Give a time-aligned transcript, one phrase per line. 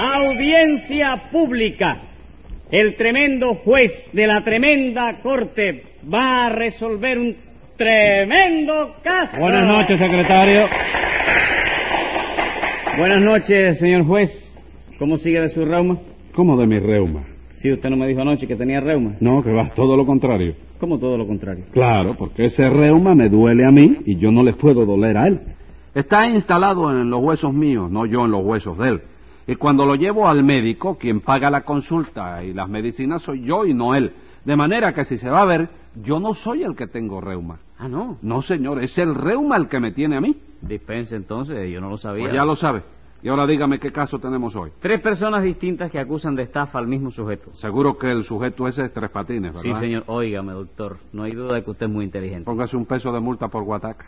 [0.00, 2.02] Audiencia pública.
[2.70, 5.82] El tremendo juez de la tremenda corte
[6.14, 7.34] va a resolver un
[7.76, 9.40] tremendo caso.
[9.40, 10.66] Buenas noches, secretario.
[12.96, 14.30] Buenas noches, señor juez.
[15.00, 15.98] ¿Cómo sigue de su reuma?
[16.32, 17.24] ¿Cómo de mi reuma?
[17.56, 19.16] Si usted no me dijo anoche que tenía reuma.
[19.18, 20.54] No, que va, todo lo contrario.
[20.78, 21.64] ¿Cómo todo lo contrario?
[21.72, 25.26] Claro, porque ese reuma me duele a mí y yo no le puedo doler a
[25.26, 25.40] él.
[25.92, 29.00] Está instalado en los huesos míos, no yo en los huesos de él.
[29.48, 33.64] Y cuando lo llevo al médico, quien paga la consulta y las medicinas soy yo
[33.64, 34.12] y no él.
[34.44, 35.70] De manera que si se va a ver,
[36.02, 37.58] yo no soy el que tengo reuma.
[37.78, 38.18] Ah, no.
[38.20, 40.36] No, señor, es el reuma el que me tiene a mí.
[40.60, 42.24] Dispense entonces, yo no lo sabía.
[42.24, 42.82] Pues ya lo sabe.
[43.22, 44.70] Y ahora dígame qué caso tenemos hoy.
[44.80, 47.50] Tres personas distintas que acusan de estafa al mismo sujeto.
[47.54, 49.62] Seguro que el sujeto ese es Tres Patines, ¿verdad?
[49.62, 50.04] Sí, señor.
[50.08, 50.98] Óigame, doctor.
[51.14, 52.44] No hay duda de que usted es muy inteligente.
[52.44, 54.06] Póngase un peso de multa por guataca.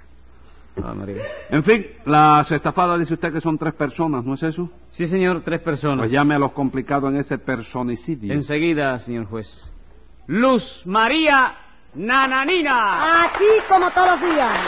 [0.83, 1.23] Ah, María.
[1.51, 4.71] En fin, las estafadas dice usted que son tres personas, ¿no es eso?
[4.89, 5.43] Sí, señor.
[5.45, 5.99] Tres personas.
[5.99, 8.33] Pues llame a los complicados en ese personicidio.
[8.33, 9.49] Enseguida, señor juez.
[10.27, 11.55] Luz María
[11.95, 13.25] Nananina.
[13.25, 14.61] Aquí como todos los días.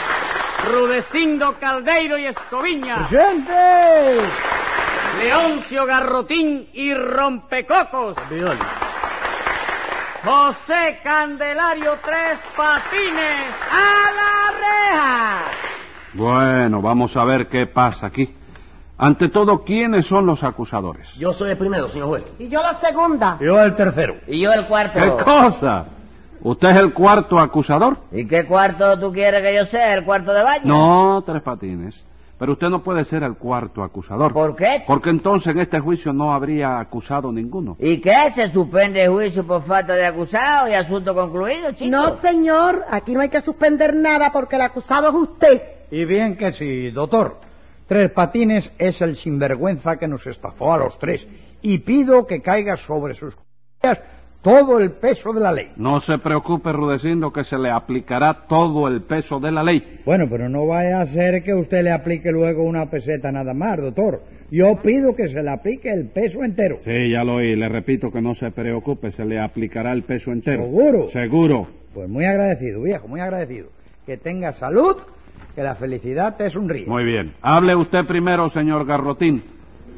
[0.71, 3.05] Rudecindo Caldeiro y Escoviña.
[3.05, 4.21] ¡Gente!
[5.19, 8.15] Leoncio Garrotín y Rompecocos.
[10.23, 13.55] José Candelario Tres Patines.
[13.71, 15.62] ¡A la reja!
[16.13, 18.29] Bueno, vamos a ver qué pasa aquí.
[18.97, 21.09] Ante todo, ¿quiénes son los acusadores?
[21.17, 22.23] Yo soy el primero, señor juez.
[22.37, 23.37] Y yo la segunda.
[23.41, 24.15] Yo el tercero.
[24.27, 24.99] Y yo el cuarto.
[24.99, 25.85] ¿Qué cosa?
[26.41, 27.97] ¿Usted es el cuarto acusador?
[28.11, 29.93] ¿Y qué cuarto tú quieres que yo sea?
[29.95, 30.63] ¿El cuarto de baño?
[30.65, 32.05] No, Tres Patines.
[32.37, 34.33] Pero usted no puede ser el cuarto acusador.
[34.33, 34.83] ¿Por qué?
[34.85, 37.77] Porque entonces en este juicio no habría acusado ninguno.
[37.79, 38.31] ¿Y qué?
[38.35, 41.89] ¿Se suspende el juicio por falta de acusado y asunto concluido, chico?
[41.89, 42.83] No, señor.
[42.91, 45.61] Aquí no hay que suspender nada porque el acusado es usted.
[45.93, 47.35] Y bien que sí, doctor.
[47.85, 51.27] Tres Patines es el sinvergüenza que nos estafó a los tres.
[51.61, 54.01] Y pido que caiga sobre sus c***as
[54.41, 55.71] todo el peso de la ley.
[55.77, 59.99] No se preocupe, Rudecindo, que se le aplicará todo el peso de la ley.
[60.03, 63.77] Bueno, pero no vaya a ser que usted le aplique luego una peseta nada más,
[63.77, 64.23] doctor.
[64.49, 66.79] Yo pido que se le aplique el peso entero.
[66.83, 67.55] Sí, ya lo oí.
[67.55, 70.63] Le repito que no se preocupe, se le aplicará el peso entero.
[70.63, 71.09] ¿Seguro?
[71.11, 71.67] Seguro.
[71.93, 73.69] Pues muy agradecido, viejo, muy agradecido.
[74.07, 74.97] Que tenga salud,
[75.55, 76.85] que la felicidad te sonríe.
[76.87, 77.33] Muy bien.
[77.41, 79.43] Hable usted primero, señor Garrotín.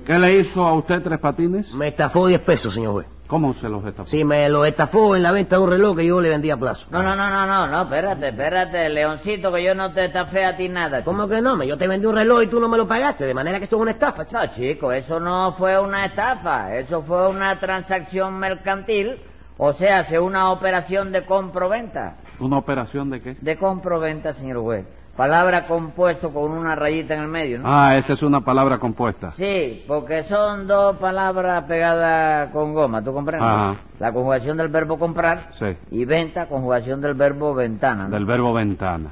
[0.06, 1.74] ¿Qué le hizo a usted Tres Patines?
[1.74, 3.08] Me estafó 10 pesos, señor juez.
[3.28, 4.08] ¿Cómo se los estafó?
[4.08, 6.58] Sí, me lo estafó en la venta de un reloj que yo le vendía a
[6.58, 6.86] plazo.
[6.92, 10.56] No, no, no, no, no, no, espérate, espérate, Leoncito, que yo no te estafé a
[10.56, 11.00] ti nada.
[11.00, 11.10] chico.
[11.12, 11.56] ¿Cómo que no?
[11.56, 13.66] Me- Yo te vendí un reloj y tú no me lo pagaste, de manera que
[13.66, 14.40] eso es una estafa, chico.
[14.40, 19.18] No, chico, eso no fue una estafa, eso fue una transacción mercantil,
[19.58, 22.18] o sea, hace una operación de comproventa.
[22.40, 23.38] ¿Una operación de qué?
[23.42, 24.86] De comproventa, señor juez.
[25.16, 27.64] Palabra compuesto con una rayita en el medio, ¿no?
[27.68, 29.32] Ah, esa es una palabra compuesta.
[29.38, 33.48] Sí, porque son dos palabras pegadas con goma, ¿tú comprendes?
[33.50, 33.76] Ajá.
[34.00, 35.68] La conjugación del verbo comprar Sí.
[35.92, 38.06] y venta, conjugación del verbo ventana.
[38.06, 38.10] ¿no?
[38.10, 39.10] Del verbo ventana.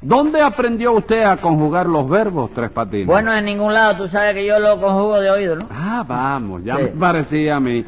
[0.00, 3.06] ¿Dónde aprendió usted a conjugar los verbos, Tres Patines?
[3.06, 5.66] Bueno, en ningún lado, tú sabes que yo lo conjugo de oído, ¿no?
[5.70, 6.82] Ah, vamos, ya Sí.
[6.84, 7.84] me parecía a mí.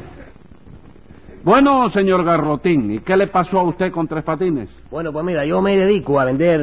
[1.43, 4.69] Bueno, señor Garrotín, ¿y qué le pasó a usted con Tres Patines?
[4.91, 6.61] Bueno, pues mira, yo me dedico a vender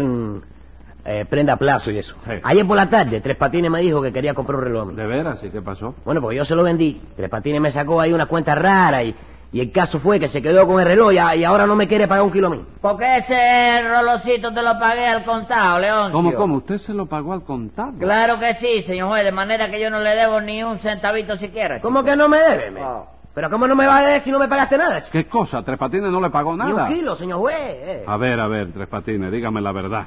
[1.04, 2.14] eh, prenda a plazo y eso.
[2.24, 2.32] Sí.
[2.42, 4.82] Ayer por la tarde, Tres Patines me dijo que quería comprar un reloj.
[4.82, 4.94] a mí.
[4.94, 5.42] ¿De veras?
[5.42, 5.94] ¿Y qué pasó?
[6.04, 7.00] Bueno, porque yo se lo vendí.
[7.16, 9.14] Tres Patines me sacó ahí una cuenta rara y,
[9.52, 11.76] y el caso fue que se quedó con el reloj y, a- y ahora no
[11.76, 12.64] me quiere pagar un kilo a mí.
[12.80, 16.10] Porque ese rolocito te lo pagué al contado, León.
[16.12, 16.56] ¿Cómo, cómo?
[16.56, 17.92] ¿Usted se lo pagó al contado?
[17.98, 21.36] Claro que sí, señor juez, de manera que yo no le debo ni un centavito
[21.36, 21.76] siquiera.
[21.76, 21.86] chico.
[21.88, 22.70] ¿Cómo que no me debe?
[22.70, 22.82] me?
[22.82, 23.06] Oh.
[23.34, 25.02] ¿Pero cómo no me va a deber si no me pagaste nada?
[25.02, 25.12] chico?
[25.12, 25.62] ¿Qué cosa?
[25.64, 26.84] ¿Tres Patines no le pagó Ni nada?
[26.86, 27.56] un kilo, señor juez.
[27.58, 28.04] eh.
[28.06, 30.06] A ver, a ver, Tres Patines, dígame la verdad.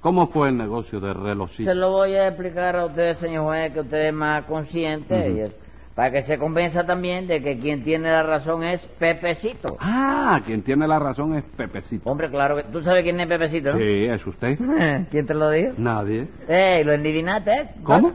[0.00, 1.70] ¿Cómo fue el negocio de relojito?
[1.70, 5.66] Se lo voy a explicar a usted, señor juez, que usted es más consciente y
[5.96, 9.78] para que se convenza también de que quien tiene la razón es Pepecito.
[9.80, 12.10] Ah, quien tiene la razón es Pepecito.
[12.10, 13.78] Hombre, claro que tú sabes quién es Pepecito, ¿no?
[13.78, 14.58] Sí, es usted.
[15.10, 15.72] ¿Quién te lo dijo?
[15.78, 16.28] Nadie.
[16.46, 17.70] Eh, ¿lo endivinaste?
[17.82, 18.12] ¿Cómo?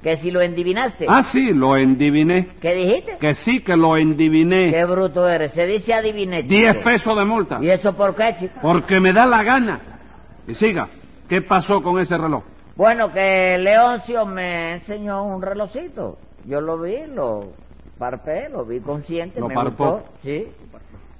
[0.00, 1.06] Que si lo endivinaste.
[1.08, 2.50] Ah, sí, lo endiviné.
[2.60, 3.16] ¿Qué dijiste?
[3.18, 4.70] Que sí que lo endiviné.
[4.70, 5.50] Qué bruto eres.
[5.50, 6.44] Se dice adiviné.
[6.44, 7.58] Diez pesos de multa.
[7.60, 8.54] ¿Y eso por qué, chico?
[8.62, 9.80] Porque me da la gana.
[10.46, 10.88] Y siga,
[11.28, 12.42] ¿qué pasó con ese reloj?
[12.76, 16.18] Bueno, que Leoncio me enseñó un relojito.
[16.44, 17.52] Yo lo vi, lo
[17.98, 19.40] parpé, lo vi consciente.
[19.40, 19.92] Lo me parpó.
[19.92, 20.48] gustó, sí.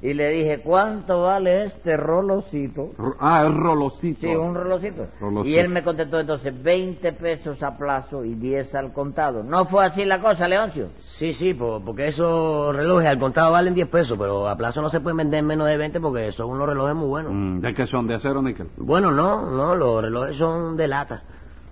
[0.00, 2.92] Y le dije, ¿cuánto vale este rolocito?
[2.96, 4.20] R- Ah, es rolocito.
[4.20, 4.54] Sí, un.
[4.54, 5.08] Relojito.
[5.44, 9.42] Y él me contestó entonces 20 pesos a plazo y 10 al contado.
[9.42, 10.90] ¿No fue así la cosa, Leoncio?
[11.18, 14.88] Sí, sí, po- porque esos relojes al contado valen 10 pesos, pero a plazo no
[14.88, 17.32] se pueden vender menos de 20 porque son unos relojes muy buenos.
[17.34, 18.06] Mm, ¿De qué son?
[18.06, 18.68] ¿De acero o níquel?
[18.76, 21.22] Bueno, no, no, los relojes son de lata.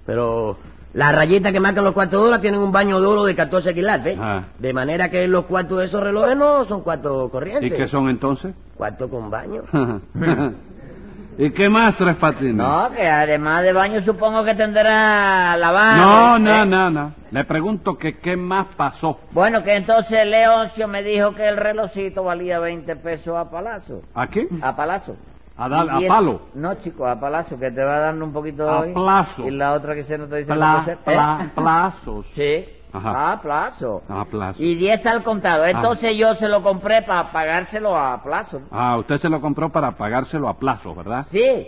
[0.04, 0.56] Pero
[0.96, 3.74] Las rayitas que marcan los cuartos de hora tienen un baño de oro de 14
[3.74, 4.18] quilates.
[4.18, 4.44] Ah.
[4.58, 7.70] De manera que los cuartos de esos relojes no son cuartos corrientes.
[7.70, 8.54] ¿Y qué son entonces?
[8.74, 9.60] Cuartos con baño.
[11.38, 12.54] ¿Y qué más, Tres Patines?
[12.54, 15.98] No, que además de baño supongo que tendrá lavabo.
[15.98, 16.40] no, ¿eh?
[16.40, 17.12] no, no, no.
[17.30, 19.20] Le pregunto que qué más pasó.
[19.32, 24.00] Bueno, que entonces Leoncio me dijo que el relojito valía 20 pesos a palazo.
[24.14, 24.48] ¿A qué?
[24.62, 25.14] A palazo.
[25.58, 26.40] A, dar, a palo.
[26.54, 28.92] No, chico, a palazo, que te va dando un poquito A hoy.
[28.92, 29.46] plazo.
[29.46, 30.98] Y la otra que se no te dice Pla- hacer.
[30.98, 31.50] pla- ¿Eh?
[31.54, 32.26] plazos.
[32.34, 32.64] Sí.
[32.92, 33.32] Ajá.
[33.32, 34.02] A plazo.
[34.08, 34.62] A plazo.
[34.62, 35.64] Y 10 al contado.
[35.64, 38.60] Entonces yo se lo compré para pagárselo a plazo.
[38.70, 41.26] Ah, usted se lo compró para pagárselo a plazo, ¿verdad?
[41.30, 41.66] Sí.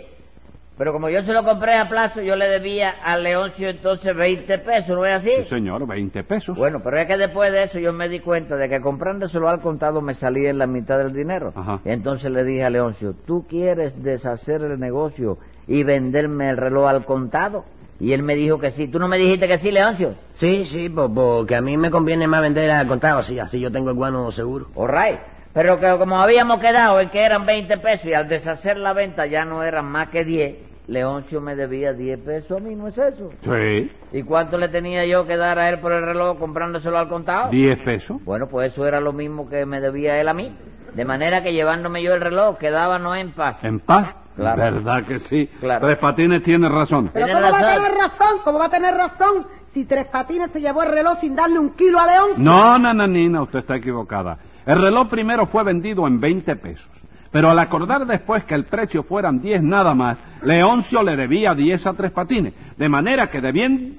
[0.79, 4.59] Pero como yo se lo compré a plazo, yo le debía a Leoncio entonces 20
[4.59, 5.29] pesos, ¿no es así?
[5.39, 6.57] Sí, señor, 20 pesos.
[6.57, 9.59] Bueno, pero es que después de eso yo me di cuenta de que comprándoselo al
[9.59, 11.51] contado me salía en la mitad del dinero.
[11.53, 11.81] Ajá.
[11.83, 15.37] Entonces le dije a Leoncio, ¿tú quieres deshacer el negocio
[15.67, 17.65] y venderme el reloj al contado?
[17.99, 18.87] Y él me dijo que sí.
[18.87, 20.13] ¿Tú no me dijiste que sí, Leoncio?
[20.35, 23.69] Sí, sí, po- porque a mí me conviene más vender al contado, así, así yo
[23.69, 24.67] tengo el guano seguro.
[24.75, 25.19] All right.
[25.53, 29.25] Pero que como habíamos quedado en que eran 20 pesos y al deshacer la venta
[29.25, 30.55] ya no eran más que 10,
[30.87, 33.29] Leoncio me debía 10 pesos a mí, ¿no es eso?
[33.41, 37.07] Sí, ¿Y cuánto le tenía yo que dar a él por el reloj comprándoselo al
[37.07, 37.49] contado?
[37.51, 38.23] 10 pesos.
[38.25, 40.51] Bueno, pues eso era lo mismo que me debía él a mí.
[40.93, 43.63] De manera que llevándome yo el reloj quedábamos en paz.
[43.63, 44.15] ¿En paz?
[44.35, 44.61] Claro.
[44.61, 45.47] ¿Verdad que sí?
[45.59, 45.85] Claro.
[45.85, 47.09] Tres Patines tiene razón.
[47.13, 48.41] Pero Tiene ¿cómo va a tener razón?
[48.43, 51.75] ¿Cómo va a tener razón si Tres Patines se llevó el reloj sin darle un
[51.75, 52.29] kilo a León?
[52.37, 54.37] No, nananina, usted está equivocada.
[54.69, 56.87] El reloj primero fue vendido en 20 pesos.
[57.31, 61.87] Pero al acordar después que el precio fueran 10 nada más, Leoncio le debía 10
[61.87, 62.53] a Tres Patines.
[62.77, 63.95] De manera que debían...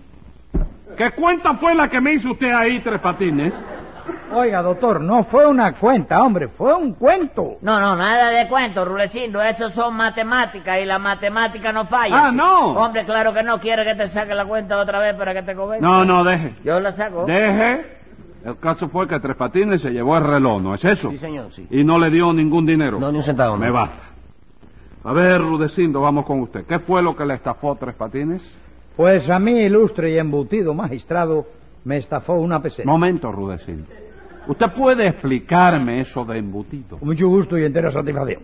[0.96, 3.52] ¿Qué cuenta fue la que me hizo usted ahí, Tres Patines?
[4.32, 7.56] Oiga, doctor, no fue una cuenta, hombre, fue un cuento.
[7.62, 9.42] No, no, nada de cuento, Rulecindo.
[9.42, 12.26] Eso son matemáticas y la matemática no falla.
[12.26, 12.74] Ah, no.
[12.74, 15.52] Hombre, claro que no quiere que te saque la cuenta otra vez para que te
[15.56, 15.84] convenza.
[15.84, 16.54] No, no, deje.
[16.62, 17.24] Yo la saco.
[17.26, 17.99] Deje.
[18.44, 21.10] El caso fue que Tres Patines se llevó el reloj, ¿no es eso?
[21.10, 21.66] Sí, señor, sí.
[21.70, 22.98] Y no le dio ningún dinero.
[22.98, 23.56] No, ni un centavo.
[23.56, 24.10] Me basta.
[25.04, 26.64] A ver, Rudecindo, vamos con usted.
[26.66, 28.42] ¿Qué fue lo que le estafó Tres Patines?
[28.96, 31.46] Pues a mí, ilustre y embutido magistrado,
[31.84, 32.88] me estafó una peseta.
[32.88, 33.86] Momento, Rudecindo.
[34.46, 36.98] ¿Usted puede explicarme eso de embutido?
[36.98, 38.42] Con mucho gusto y entera satisfacción.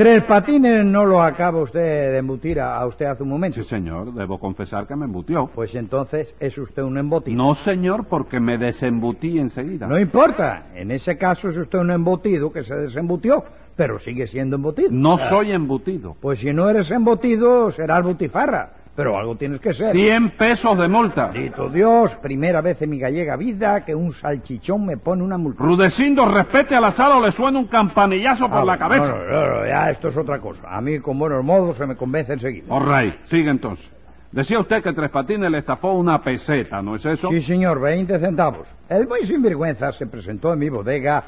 [0.00, 1.78] Tres patines no lo acaba usted
[2.12, 3.62] de embutir a, a usted hace un momento.
[3.62, 5.50] Sí, señor, debo confesar que me embutió.
[5.54, 7.36] Pues entonces es usted un embutido.
[7.36, 9.86] No, señor, porque me desembutí enseguida.
[9.86, 10.68] No importa.
[10.74, 13.44] En ese caso es usted un embutido que se desembutió,
[13.76, 14.88] pero sigue siendo embutido.
[14.90, 16.16] No Ah, soy embutido.
[16.18, 18.70] Pues si no eres embutido, serás butifarra.
[19.00, 19.92] Pero algo tienes que ser.
[19.92, 21.28] 100 pesos de multa.
[21.28, 25.64] Bendito Dios, primera vez en mi gallega vida que un salchichón me pone una multa.
[25.64, 29.06] Rudecindo, respete a la sala o le suena un campanillazo por Ah, la cabeza.
[29.08, 30.64] No, no, no, no, ya esto es otra cosa.
[30.68, 32.66] A mí con buenos modos se me convence enseguida.
[32.68, 33.90] All right, sigue entonces.
[34.32, 37.30] Decía usted que Tres Patines le estafó una peseta, ¿no es eso?
[37.30, 38.68] Sí, señor, 20 centavos.
[38.90, 41.24] El muy sinvergüenza se presentó en mi bodega,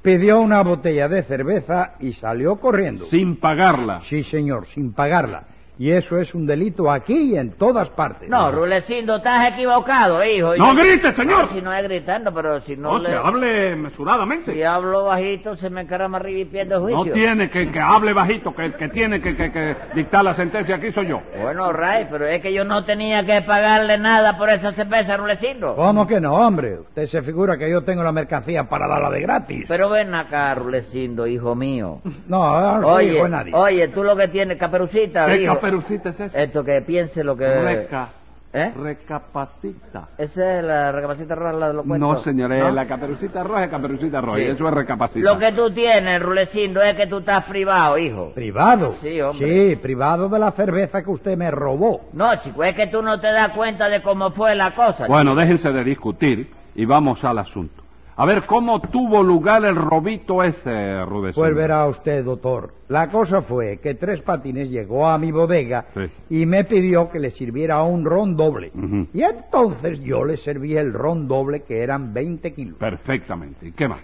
[0.00, 3.04] pidió una botella de cerveza y salió corriendo.
[3.06, 3.98] Sin pagarla.
[4.02, 5.42] Sí, señor, sin pagarla.
[5.78, 8.30] Y eso es un delito aquí y en todas partes.
[8.30, 10.56] No, Rulecindo, estás equivocado, hijo.
[10.56, 11.48] ¡No Yo- grite, señor!
[11.48, 13.10] No, si no es gritando, pero si no No, le...
[13.10, 14.54] que hable mesuradamente.
[14.54, 17.12] Si hablo bajito, se me encarama arriba y pierdo No juicio.
[17.12, 20.76] tiene que, que hable bajito, que el que tiene que, que- que dictar la sentencia
[20.76, 21.20] aquí soy yo.
[21.42, 25.74] Bueno, Ray, pero es que yo no tenía que pagarle nada por esa cerveza, Rulecindo.
[25.76, 26.78] ¿Cómo que no, hombre?
[26.80, 29.66] Usted se figura que yo tengo la mercancía para darla de gratis.
[29.68, 32.00] Pero ven acá, Rulecindo, hijo mío.
[32.28, 33.52] No, no Oye, hijo de nadie.
[33.54, 35.52] oye, tú lo que tienes, caperucita, ¿Qué hijo.
[35.70, 36.42] Caperucita es esa?
[36.42, 37.46] Esto que piense lo que...
[37.46, 38.08] Reca,
[38.52, 38.72] ¿Eh?
[38.74, 40.08] recapacita.
[40.16, 42.08] Esa es la recapacita roja la de los cuentos.
[42.16, 42.70] No, señores, ¿No?
[42.70, 44.42] la caperucita roja es caperucita roja, Sí.
[44.44, 45.32] y eso es recapacita.
[45.32, 48.32] Lo que tú tienes, Rulecindo, es que tú estás privado, hijo.
[48.34, 48.94] ¿Privado?
[49.02, 49.70] Sí, hombre.
[49.70, 52.08] Sí, privado de la cerveza que usted me robó.
[52.14, 55.06] No, chico, es que tú no te das cuenta de cómo fue la cosa.
[55.06, 57.82] Bueno, déjense de discutir y vamos al asunto.
[58.18, 61.34] A ver, ¿cómo tuvo lugar el robito ese, Rudecindo?
[61.42, 62.72] Pues verá usted, doctor.
[62.88, 66.00] La cosa fue que Tres Patines llegó a mi bodega Sí.
[66.30, 68.72] y me pidió que le sirviera un ron doble.
[69.12, 72.78] Y entonces yo le serví el ron doble, que eran 20 kilos.
[72.78, 73.68] Perfectamente.
[73.68, 74.00] ¿Y qué más?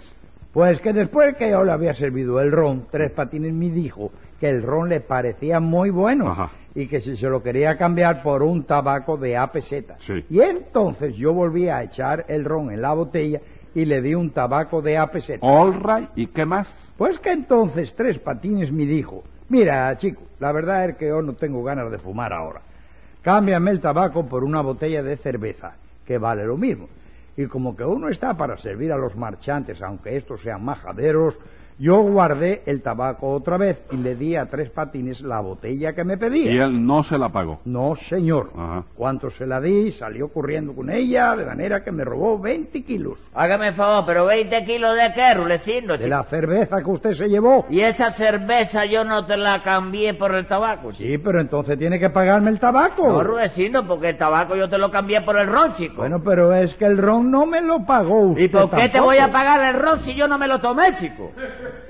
[0.52, 4.50] Pues que después que yo le había servido el ron, Tres Patines me dijo que
[4.50, 6.50] el ron le parecía muy bueno Ajá.
[6.74, 9.96] y que si se lo quería cambiar por un tabaco de A peseta.
[10.00, 10.22] Sí.
[10.28, 13.40] Y entonces yo volví a echar el ron en la botella
[13.74, 15.46] y le di un tabaco de A peseta.
[15.46, 16.10] All right.
[16.16, 16.68] ¿Y qué más?
[16.96, 21.34] Pues que entonces Tres Patines me dijo, mira, chico, la verdad es que yo no
[21.34, 22.62] tengo ganas de fumar ahora.
[23.22, 26.88] Cámbiame el tabaco por una botella de cerveza, que vale lo mismo.
[27.36, 31.38] Y como que uno está para servir a los marchantes, aunque estos sean majaderos,
[31.78, 36.04] Yo guardé el tabaco otra vez y le di a Tres Patines la botella que
[36.04, 36.52] me pedía.
[36.52, 37.60] Y él no se la pagó.
[37.64, 38.50] No, señor.
[38.56, 38.84] Ajá.
[38.94, 43.18] Cuando se la di, salió corriendo con ella, de manera que me robó 20 kilos.
[43.34, 47.28] Hágame el favor, pero 20 kilos de qué, Rulecindo, De la cerveza que usted se
[47.28, 47.66] llevó.
[47.68, 51.04] Y esa cerveza yo no te la cambié por el tabaco, chico.
[51.04, 53.06] Sí, pero entonces tiene que pagarme el tabaco.
[53.08, 55.96] No, Rudecindo, porque el tabaco yo te lo cambié por el ron, chico.
[55.96, 59.00] Bueno, pero es que el ron no me lo pagó usted ¿Y por qué te
[59.00, 61.32] voy a pagar el ron si yo no me lo tomé, chico?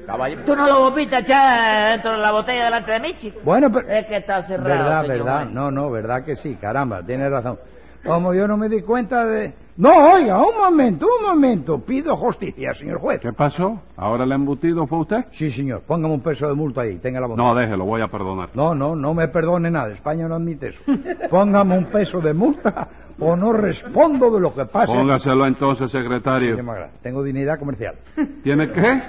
[0.07, 3.41] Caballero, tú no lo volviste a echar dentro de la botella delante de mí, chico.
[3.45, 3.89] Bueno, pero...
[3.89, 4.69] Es que está cerrado.
[4.69, 5.47] Verdad, señor verdad.
[5.47, 7.59] No, no, verdad que sí, caramba, tiene razón.
[8.05, 9.55] Como yo no me di cuenta de...
[9.77, 11.79] No, oiga, un momento, un momento.
[11.79, 13.21] Pido justicia, señor juez.
[13.21, 13.81] ¿Qué pasó?
[13.97, 15.25] ¿Ahora el embutido fue usted?
[15.33, 15.83] Sí, señor.
[15.87, 17.45] Póngame un peso de multa ahí, tenga la bondad.
[17.45, 18.51] No, déjelo, voy a perdonar.
[18.55, 19.89] No, no, no me perdone nada.
[19.95, 20.83] España no admite eso.
[21.31, 24.93] Póngame un peso de multa o no respondo de lo que pase.
[24.93, 26.51] Póngaselo entonces, secretario.
[26.51, 27.01] Muchísimas gracias.
[27.03, 27.95] Tengo dignidad comercial.
[28.43, 29.03] ¿Tiene qué?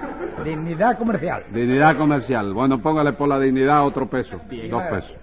[0.43, 1.43] Dignidad comercial.
[1.53, 2.53] Dignidad comercial.
[2.53, 4.37] Bueno, póngale por la dignidad otro peso.
[4.69, 5.13] Dos pesos.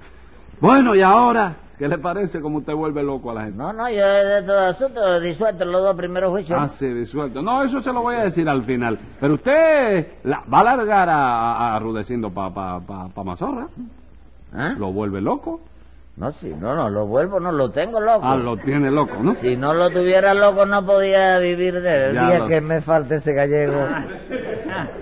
[0.61, 3.57] Bueno, y ahora, ¿qué le parece como usted vuelve loco a la gente?
[3.57, 6.59] No, no, yo de todo asunto disuelto los dos primeros juicios.
[6.61, 7.41] Ah, sí, disuelto.
[7.43, 8.99] No, eso se lo voy a decir al final.
[9.19, 13.69] Pero usted la- va a largar a, a, a Rudecindo para pa, pa, pa Mazorra.
[14.55, 14.75] ¿Ah?
[14.79, 15.61] ¿Lo vuelve loco?
[16.17, 18.21] No, sí, no, no, lo vuelvo, no, lo tengo loco.
[18.23, 19.37] Ah, lo tiene loco, ¿no?
[19.37, 22.03] Si no lo tuviera loco no podía vivir de él.
[22.11, 23.79] El Ya día lo que me falte ese gallego.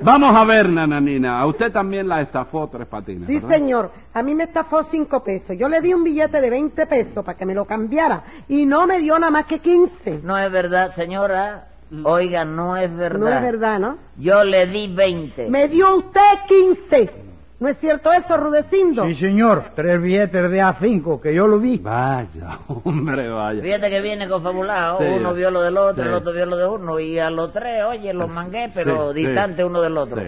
[0.02, 1.40] Vamos a ver, nananina.
[1.40, 3.26] A usted también la estafó tres patines.
[3.26, 3.48] Sí, ¿verdad?
[3.48, 3.92] señor.
[4.14, 5.56] A mí me estafó cinco pesos.
[5.58, 8.86] Yo le di un billete de 20 pesos para que me lo cambiara y no
[8.86, 10.20] me dio nada más que 15.
[10.22, 11.68] No es verdad, señora.
[12.04, 13.18] Oiga, no es verdad.
[13.18, 13.98] No es verdad, ¿no?
[14.18, 15.48] Yo le di 20.
[15.48, 17.27] Me dio usted 15.
[17.60, 19.04] ¿No es cierto eso, Rudecindo?
[19.06, 19.72] Sí, señor.
[19.74, 21.78] Tres billetes de A5 que yo lo vi.
[21.78, 23.60] Vaya, hombre, vaya.
[23.62, 24.98] Fíjate que viene confabulado.
[25.00, 25.06] Sí.
[25.16, 26.08] uno vio lo del otro, Sí.
[26.08, 27.00] el otro vio lo de uno.
[27.00, 30.22] Y a los tres, oye, los mangué, pero Sí, distante sí, uno del otro.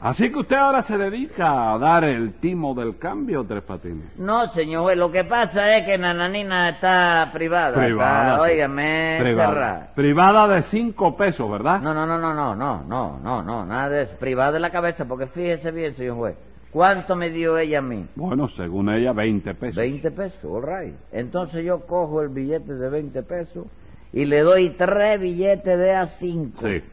[0.00, 0.06] Sí.
[0.06, 4.18] Así que usted ahora se dedica a dar el timo del cambio, Tres Patines.
[4.18, 7.74] No, señor juez, lo que pasa es que Nananina está privada.
[7.76, 8.32] Privada.
[8.32, 8.52] Está, sí.
[8.52, 9.48] óigame, Privada.
[9.48, 9.92] cerrada.
[9.94, 11.80] Privada de cinco pesos, ¿verdad?
[11.80, 14.16] No, no, no, no, no, no, no, no, no, nada de eso.
[14.18, 16.36] Privada de la cabeza, porque fíjese bien, señor juez.
[16.72, 18.06] ¿Cuánto me dio ella a mí?
[18.14, 19.76] Bueno, según ella, 20 pesos.
[19.76, 20.94] 20 pesos, all right.
[21.10, 23.66] Entonces yo cojo el billete de 20 pesos
[24.12, 26.52] y le doy tres billetes de A5.
[26.60, 26.84] Sí.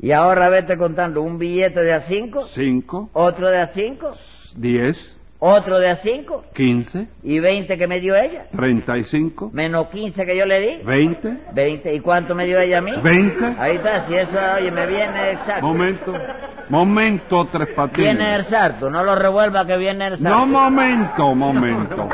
[0.00, 4.14] Y ahora vete contando un billete de A5, 5, otro de A5,
[4.56, 10.36] 10, otro de A5 15, y 20 que me dio ella, 35, menos 15 que
[10.36, 11.94] yo le di, 20, 20.
[11.94, 12.92] ¿Y cuánto me dio ella a mí?
[13.02, 13.44] 20.
[13.58, 15.66] Ahí está, si eso, oye, me viene exacto.
[15.66, 16.14] Momento,
[16.68, 18.16] momento, Tres Patines.
[18.16, 20.28] Viene exacto, no lo revuelva que viene exacto.
[20.28, 22.08] No, momento, momento.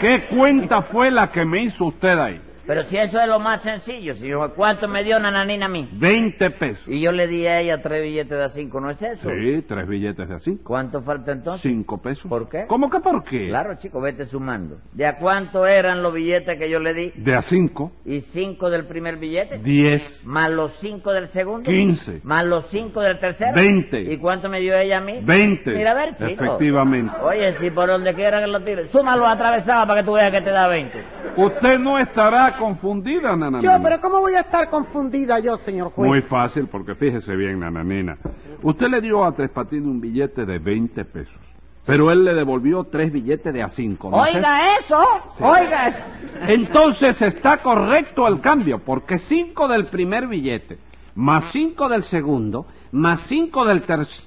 [0.00, 2.40] ¿Qué cuenta fue la que me hizo usted ahí?
[2.66, 5.88] Pero si eso es lo más sencillo, señor, ¿cuánto me dio Nananina a mí?
[5.92, 6.82] 20 pesos.
[6.86, 9.28] Y yo le di a ella tres billetes de A5, ¿no es eso?
[9.28, 10.58] Sí, tres billetes de así.
[10.62, 11.62] ¿Cuánto falta entonces?
[11.62, 12.26] Cinco pesos.
[12.28, 12.66] ¿Por qué?
[12.68, 13.48] ¿Cómo que por qué?
[13.48, 14.78] Claro, chico, vete sumando.
[14.92, 17.12] ¿De a cuánto eran los billetes que yo le di?
[17.16, 19.58] De a cinco, ¿Y cinco del primer billete?
[19.58, 21.70] diez, ¿Más los cinco del segundo?
[21.70, 22.20] Quince.
[22.22, 23.52] ¿Más los cinco del tercero?
[23.54, 24.00] Veinte.
[24.02, 25.20] ¿Y cuánto me dio ella a mí?
[25.22, 25.72] veinte.
[25.72, 26.44] Mira, a ver, chico.
[26.44, 27.12] Efectivamente.
[27.22, 30.40] Oye, si por donde quiera que lo tire, súmalo atravesado para que tú veas que
[30.42, 30.98] te da 20.
[31.36, 33.76] Usted no estará confundida, nananina.
[33.76, 36.08] Yo, pero ¿cómo voy a estar confundida yo, señor juez?
[36.08, 38.18] Muy fácil, porque fíjese bien, nananina.
[38.62, 41.42] Usted le dio a Tres Patines un billete de 20 pesos.
[41.84, 44.08] Pero él le devolvió tres billetes de a cinco.
[44.08, 45.02] ¿no es Oiga eso,
[45.36, 45.42] Sí.
[45.42, 46.04] oiga eso.
[46.46, 50.78] Entonces está correcto el cambio, porque cinco del primer billete,
[51.16, 54.26] más cinco del segundo, más cinco del tercer...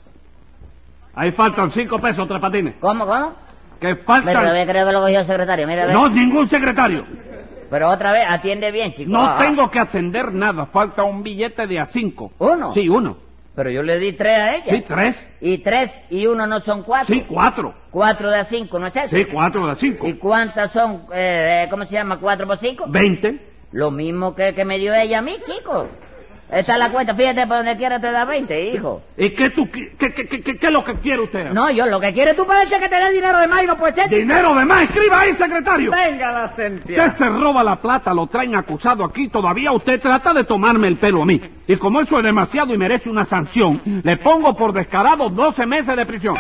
[1.14, 2.76] Ahí faltan cinco pesos, Tres Patines.
[2.82, 3.45] ¿Cómo, cómo?
[3.80, 4.52] Que Mira, faltan...
[4.52, 5.86] ve, creo que lo cogió el secretario, mira.
[5.88, 7.06] No, ningún secretario.
[7.70, 9.12] Pero otra vez, atiende bien, chico.
[9.12, 9.44] No Ah, ah.
[9.44, 10.68] tengo que atender nada.
[10.68, 12.32] Falta un billete de a cinco.
[12.38, 12.74] ¿Uno?
[12.74, 13.18] Sí, uno.
[13.56, 14.66] Pero yo le di tres a ella.
[14.70, 15.28] Sí, tres.
[15.42, 17.14] Y tres y uno no son cuatro.
[17.14, 17.74] Sí, cuatro.
[17.90, 19.16] Cuatro de a cinco, ¿no es eso?
[19.16, 20.08] Sí, cuatro de a cinco.
[20.08, 22.86] ¿Y cuántas son, eh, eh, cómo se llama, cuatro por cinco?
[22.90, 23.40] Veinte.
[23.72, 25.88] Lo mismo que, que me dio ella a mí, chico.
[26.52, 29.02] Esa es la cuenta, fíjate, por donde quiera te da 20, hijo.
[29.18, 31.52] ¿Y qué, tú, qué, qué, qué, qué- qué es lo que quiere usted?
[31.52, 33.76] No, yo lo que quiere tú parece que te dé dinero de más y no
[33.78, 34.10] puede ser.
[34.10, 34.84] Dinero de más.
[34.84, 35.90] Escriba ahí, secretario.
[35.92, 37.16] Venga la Usted sentencia.
[37.18, 41.24] se roba la plata, lo traen acusado aquí, todavía usted trata de tomarme el pelo
[41.24, 41.42] a mí.
[41.68, 45.96] Y como eso es demasiado y merece una sanción, le pongo por descarado 12 meses
[45.98, 46.36] de prisión.